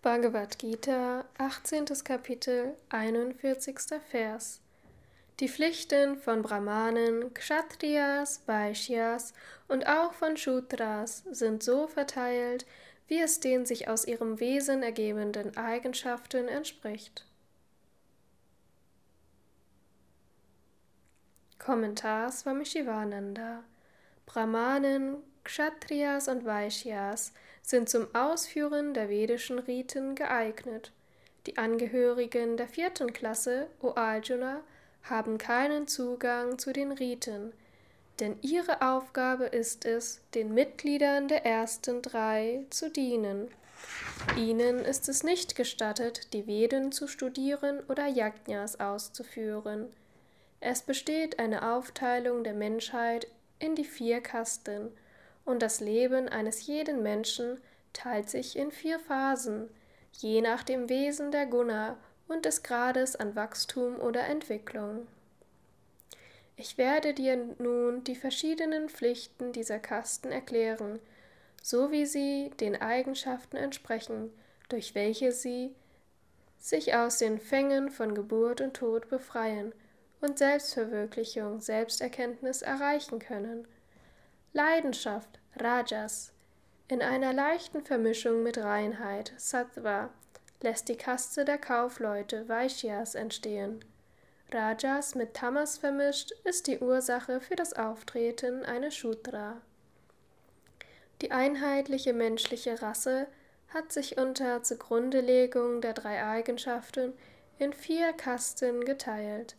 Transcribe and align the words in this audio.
Bhagavad 0.00 0.60
Gita, 0.60 1.24
18. 1.38 1.86
Kapitel, 2.04 2.76
41. 2.90 4.00
Vers. 4.08 4.60
Die 5.40 5.48
Pflichten 5.48 6.16
von 6.18 6.42
Brahmanen, 6.42 7.34
Kshatriyas, 7.34 8.42
Vaishyas 8.46 9.34
und 9.66 9.88
auch 9.88 10.12
von 10.12 10.36
Shudras 10.36 11.24
sind 11.32 11.64
so 11.64 11.88
verteilt, 11.88 12.64
wie 13.08 13.18
es 13.18 13.40
den 13.40 13.66
sich 13.66 13.88
aus 13.88 14.06
ihrem 14.06 14.38
Wesen 14.38 14.84
ergebenden 14.84 15.56
Eigenschaften 15.56 16.46
entspricht. 16.46 17.26
Kommentar 21.58 22.30
Swami 22.30 22.64
Shivananda 22.64 23.64
Brahmanen, 24.26 25.16
Kshatriyas 25.48 26.28
und 26.28 26.44
Vaishyas 26.44 27.32
sind 27.62 27.88
zum 27.88 28.14
Ausführen 28.14 28.92
der 28.92 29.08
vedischen 29.08 29.58
Riten 29.58 30.14
geeignet. 30.14 30.92
Die 31.46 31.56
Angehörigen 31.56 32.58
der 32.58 32.68
vierten 32.68 33.14
Klasse, 33.14 33.68
O 33.80 33.94
Arjuna, 33.94 34.60
haben 35.04 35.38
keinen 35.38 35.88
Zugang 35.88 36.58
zu 36.58 36.74
den 36.74 36.92
Riten, 36.92 37.54
denn 38.20 38.36
ihre 38.42 38.82
Aufgabe 38.82 39.44
ist 39.46 39.86
es, 39.86 40.20
den 40.34 40.52
Mitgliedern 40.52 41.28
der 41.28 41.46
ersten 41.46 42.02
drei 42.02 42.66
zu 42.68 42.90
dienen. 42.90 43.48
Ihnen 44.36 44.80
ist 44.80 45.08
es 45.08 45.22
nicht 45.22 45.56
gestattet, 45.56 46.34
die 46.34 46.46
Veden 46.46 46.92
zu 46.92 47.08
studieren 47.08 47.80
oder 47.88 48.06
Yajnas 48.06 48.80
auszuführen. 48.80 49.86
Es 50.60 50.82
besteht 50.82 51.38
eine 51.38 51.72
Aufteilung 51.72 52.44
der 52.44 52.54
Menschheit 52.54 53.28
in 53.58 53.76
die 53.76 53.84
vier 53.84 54.20
Kasten, 54.20 54.92
und 55.48 55.62
das 55.62 55.80
Leben 55.80 56.28
eines 56.28 56.66
jeden 56.66 57.02
Menschen 57.02 57.58
teilt 57.94 58.28
sich 58.28 58.56
in 58.56 58.70
vier 58.70 58.98
Phasen, 58.98 59.70
je 60.12 60.42
nach 60.42 60.62
dem 60.62 60.90
Wesen 60.90 61.32
der 61.32 61.46
Guna 61.46 61.96
und 62.28 62.44
des 62.44 62.62
Grades 62.62 63.16
an 63.16 63.34
Wachstum 63.34 63.98
oder 63.98 64.26
Entwicklung. 64.26 65.06
Ich 66.56 66.76
werde 66.76 67.14
dir 67.14 67.36
nun 67.58 68.04
die 68.04 68.14
verschiedenen 68.14 68.90
Pflichten 68.90 69.52
dieser 69.52 69.78
Kasten 69.78 70.30
erklären, 70.30 70.98
so 71.62 71.90
wie 71.90 72.04
sie 72.04 72.50
den 72.60 72.80
Eigenschaften 72.80 73.56
entsprechen, 73.56 74.30
durch 74.68 74.94
welche 74.94 75.32
sie 75.32 75.74
sich 76.58 76.94
aus 76.94 77.18
den 77.18 77.38
Fängen 77.38 77.90
von 77.90 78.14
Geburt 78.14 78.60
und 78.60 78.74
Tod 78.74 79.08
befreien 79.08 79.72
und 80.20 80.36
Selbstverwirklichung, 80.36 81.60
Selbsterkenntnis 81.60 82.60
erreichen 82.60 83.18
können. 83.18 83.66
Leidenschaft, 84.52 85.38
Rajas, 85.56 86.32
in 86.88 87.02
einer 87.02 87.32
leichten 87.32 87.84
Vermischung 87.84 88.42
mit 88.42 88.58
Reinheit, 88.58 89.32
Sattva, 89.36 90.10
lässt 90.62 90.88
die 90.88 90.96
Kaste 90.96 91.44
der 91.44 91.58
Kaufleute, 91.58 92.48
Vaishyas, 92.48 93.14
entstehen. 93.14 93.84
Rajas 94.50 95.14
mit 95.14 95.34
Tamas 95.34 95.76
vermischt 95.76 96.32
ist 96.44 96.66
die 96.66 96.78
Ursache 96.78 97.40
für 97.40 97.56
das 97.56 97.74
Auftreten 97.74 98.64
eines 98.64 98.96
Shudra. 98.96 99.60
Die 101.20 101.30
einheitliche 101.30 102.14
menschliche 102.14 102.80
Rasse 102.80 103.26
hat 103.68 103.92
sich 103.92 104.16
unter 104.16 104.62
Zugrundelegung 104.62 105.82
der 105.82 105.92
drei 105.92 106.24
Eigenschaften 106.24 107.12
in 107.58 107.74
vier 107.74 108.14
Kasten 108.14 108.86
geteilt. 108.86 109.56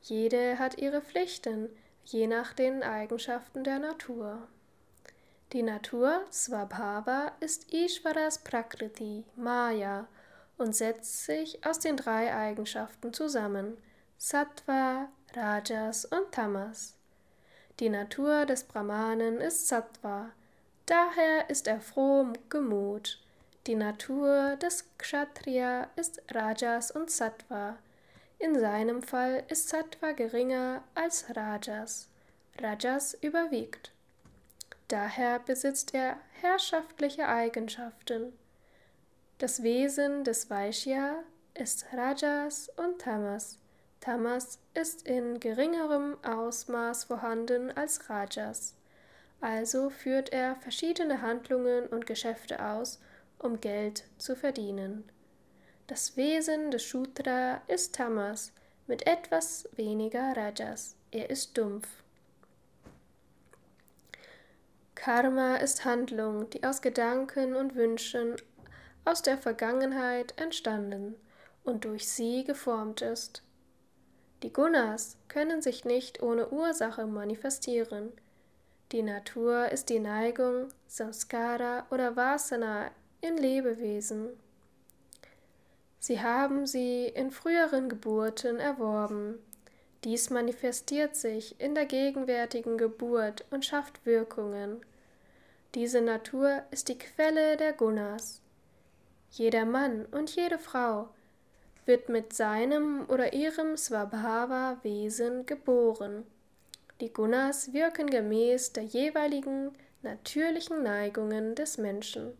Jede 0.00 0.58
hat 0.58 0.78
ihre 0.78 1.00
Pflichten, 1.00 1.70
je 2.04 2.26
nach 2.26 2.52
den 2.52 2.82
Eigenschaften 2.82 3.64
der 3.64 3.78
Natur. 3.78 4.48
Die 5.52 5.62
Natur, 5.62 6.24
Swabhava, 6.32 7.32
ist 7.40 7.72
Ishvaras 7.72 8.38
Prakriti, 8.38 9.24
Maya, 9.36 10.06
und 10.58 10.74
setzt 10.74 11.24
sich 11.24 11.64
aus 11.64 11.78
den 11.78 11.96
drei 11.96 12.34
Eigenschaften 12.34 13.12
zusammen, 13.12 13.76
Sattva, 14.18 15.08
Rajas 15.34 16.04
und 16.04 16.32
Tamas. 16.32 16.96
Die 17.80 17.88
Natur 17.88 18.46
des 18.46 18.64
Brahmanen 18.64 19.40
ist 19.40 19.68
Sattva, 19.68 20.30
daher 20.86 21.50
ist 21.50 21.66
er 21.66 21.80
froh 21.80 22.26
Gemut. 22.48 23.20
Die 23.66 23.74
Natur 23.74 24.56
des 24.56 24.84
Kshatriya 24.98 25.88
ist 25.96 26.22
Rajas 26.30 26.90
und 26.90 27.10
Sattva, 27.10 27.76
in 28.38 28.58
seinem 28.58 29.02
Fall 29.02 29.44
ist 29.48 29.68
Sattva 29.68 30.12
geringer 30.12 30.82
als 30.94 31.24
Rajas. 31.34 32.08
Rajas 32.58 33.14
überwiegt. 33.14 33.92
Daher 34.88 35.38
besitzt 35.38 35.94
er 35.94 36.18
herrschaftliche 36.40 37.26
Eigenschaften. 37.26 38.32
Das 39.38 39.62
Wesen 39.62 40.24
des 40.24 40.50
Vaishya 40.50 41.22
ist 41.54 41.86
Rajas 41.92 42.70
und 42.76 43.00
Tamas. 43.00 43.58
Tamas 44.00 44.58
ist 44.74 45.06
in 45.08 45.40
geringerem 45.40 46.16
Ausmaß 46.22 47.04
vorhanden 47.04 47.70
als 47.72 48.10
Rajas. 48.10 48.74
Also 49.40 49.90
führt 49.90 50.32
er 50.32 50.56
verschiedene 50.56 51.22
Handlungen 51.22 51.86
und 51.86 52.06
Geschäfte 52.06 52.64
aus, 52.64 53.00
um 53.38 53.60
Geld 53.60 54.04
zu 54.18 54.36
verdienen. 54.36 55.08
Das 55.86 56.16
Wesen 56.16 56.70
des 56.70 56.82
Shudra 56.82 57.60
ist 57.66 57.94
Tamas 57.94 58.52
mit 58.86 59.06
etwas 59.06 59.68
weniger 59.76 60.34
Rajas. 60.34 60.96
Er 61.10 61.28
ist 61.28 61.58
dumpf. 61.58 61.86
Karma 64.94 65.56
ist 65.56 65.84
Handlung, 65.84 66.48
die 66.48 66.64
aus 66.64 66.80
Gedanken 66.80 67.54
und 67.54 67.74
Wünschen 67.74 68.36
aus 69.04 69.20
der 69.20 69.36
Vergangenheit 69.36 70.32
entstanden 70.40 71.16
und 71.64 71.84
durch 71.84 72.08
sie 72.08 72.44
geformt 72.44 73.02
ist. 73.02 73.42
Die 74.42 74.54
Gunas 74.54 75.18
können 75.28 75.60
sich 75.60 75.84
nicht 75.84 76.22
ohne 76.22 76.48
Ursache 76.48 77.06
manifestieren. 77.06 78.10
Die 78.90 79.02
Natur 79.02 79.68
ist 79.68 79.90
die 79.90 79.98
Neigung, 79.98 80.68
Samskara 80.86 81.86
oder 81.90 82.16
Vasana 82.16 82.90
in 83.20 83.36
Lebewesen. 83.36 84.30
Sie 86.06 86.20
haben 86.20 86.66
sie 86.66 87.06
in 87.06 87.30
früheren 87.30 87.88
Geburten 87.88 88.58
erworben. 88.58 89.38
Dies 90.04 90.28
manifestiert 90.28 91.16
sich 91.16 91.58
in 91.58 91.74
der 91.74 91.86
gegenwärtigen 91.86 92.76
Geburt 92.76 93.46
und 93.50 93.64
schafft 93.64 94.04
Wirkungen. 94.04 94.84
Diese 95.74 96.02
Natur 96.02 96.62
ist 96.70 96.90
die 96.90 96.98
Quelle 96.98 97.56
der 97.56 97.72
Gunas. 97.72 98.42
Jeder 99.30 99.64
Mann 99.64 100.04
und 100.04 100.36
jede 100.36 100.58
Frau 100.58 101.08
wird 101.86 102.10
mit 102.10 102.34
seinem 102.34 103.08
oder 103.08 103.32
ihrem 103.32 103.78
Swabhava-Wesen 103.78 105.46
geboren. 105.46 106.26
Die 107.00 107.14
Gunas 107.14 107.72
wirken 107.72 108.08
gemäß 108.10 108.74
der 108.74 108.84
jeweiligen 108.84 109.72
natürlichen 110.02 110.82
Neigungen 110.82 111.54
des 111.54 111.78
Menschen, 111.78 112.36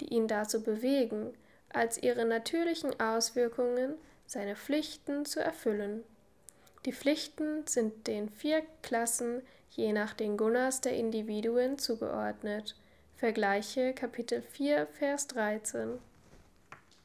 die 0.00 0.06
ihn 0.06 0.26
dazu 0.26 0.64
bewegen, 0.64 1.32
als 1.74 2.02
ihre 2.02 2.24
natürlichen 2.24 2.98
Auswirkungen 3.00 3.94
seine 4.26 4.56
Pflichten 4.56 5.24
zu 5.24 5.40
erfüllen. 5.40 6.02
Die 6.86 6.92
Pflichten 6.92 7.66
sind 7.66 8.06
den 8.06 8.28
vier 8.28 8.62
Klassen 8.82 9.42
je 9.70 9.92
nach 9.92 10.14
den 10.14 10.36
Gunas 10.36 10.80
der 10.80 10.96
Individuen 10.96 11.78
zugeordnet. 11.78 12.76
Vergleiche 13.16 13.92
Kapitel 13.92 14.42
4, 14.42 14.86
Vers 14.86 15.26
13. 15.28 15.98